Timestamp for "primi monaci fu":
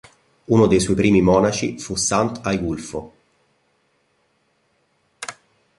0.95-1.93